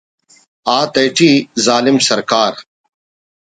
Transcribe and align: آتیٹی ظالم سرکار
آتیٹی 0.79 1.31
ظالم 1.65 1.95
سرکار 2.07 2.53